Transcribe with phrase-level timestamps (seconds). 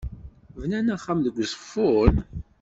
[0.59, 2.15] Bnan axxam deg Uzeffun?